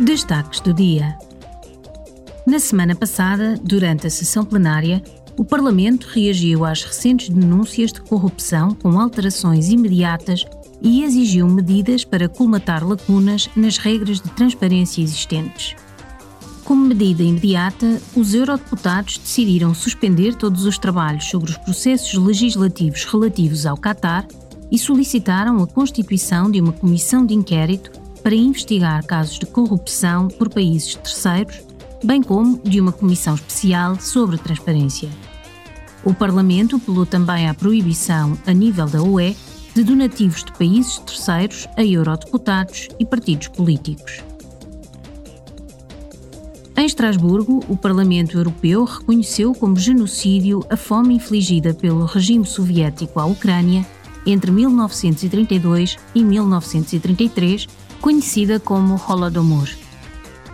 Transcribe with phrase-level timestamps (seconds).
[0.00, 1.14] Destaques do dia.
[2.46, 5.02] Na semana passada, durante a sessão plenária,
[5.36, 10.46] o Parlamento reagiu às recentes denúncias de corrupção com alterações imediatas
[10.80, 15.76] e exigiu medidas para colmatar lacunas nas regras de transparência existentes.
[16.64, 23.66] Como medida imediata, os eurodeputados decidiram suspender todos os trabalhos sobre os processos legislativos relativos
[23.66, 24.26] ao Qatar
[24.72, 30.48] e solicitaram a constituição de uma comissão de inquérito para investigar casos de corrupção por
[30.48, 31.60] países terceiros,
[32.04, 35.08] bem como de uma comissão especial sobre transparência.
[36.04, 39.36] O Parlamento apelou também à proibição, a nível da UE,
[39.74, 44.22] de donativos de países terceiros a eurodeputados e partidos políticos.
[46.76, 53.26] Em Estrasburgo, o Parlamento Europeu reconheceu como genocídio a fome infligida pelo regime soviético à
[53.26, 53.86] Ucrânia
[54.26, 57.66] entre 1932 e 1933,
[58.00, 59.68] conhecida como Holodomor.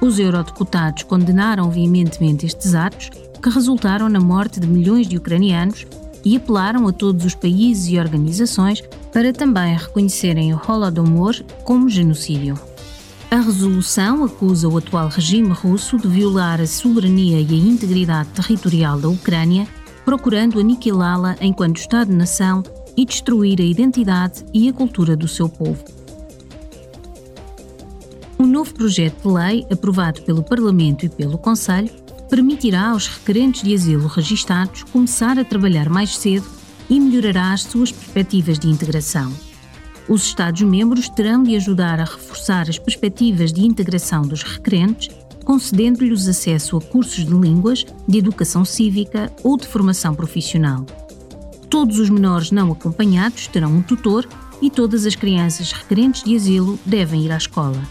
[0.00, 3.10] Os eurodeputados condenaram veementemente estes atos,
[3.42, 5.86] que resultaram na morte de milhões de ucranianos,
[6.24, 8.82] e apelaram a todos os países e organizações
[9.12, 12.58] para também reconhecerem o Holodomor como genocídio.
[13.30, 18.98] A resolução acusa o atual regime russo de violar a soberania e a integridade territorial
[18.98, 19.68] da Ucrânia,
[20.04, 22.64] procurando aniquilá-la enquanto Estado-nação
[22.96, 25.84] e destruir a identidade e a cultura do seu povo.
[28.38, 31.90] Um novo projeto de lei, aprovado pelo Parlamento e pelo Conselho,
[32.28, 36.46] permitirá aos requerentes de asilo registados começar a trabalhar mais cedo
[36.88, 39.32] e melhorará as suas perspectivas de integração.
[40.08, 45.08] Os Estados-membros terão de ajudar a reforçar as perspectivas de integração dos requerentes,
[45.44, 50.86] concedendo-lhes acesso a cursos de línguas, de educação cívica ou de formação profissional.
[51.68, 54.26] Todos os menores não acompanhados terão um tutor
[54.62, 57.82] e todas as crianças requerentes de asilo devem ir à escola.